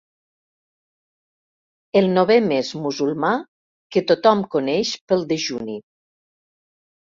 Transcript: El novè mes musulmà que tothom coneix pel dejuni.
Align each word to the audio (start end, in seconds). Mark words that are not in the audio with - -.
El 2.01 2.09
novè 2.15 2.39
mes 2.47 2.73
musulmà 2.87 3.35
que 3.93 4.05
tothom 4.15 4.45
coneix 4.59 4.99
pel 5.07 5.25
dejuni. 5.37 5.81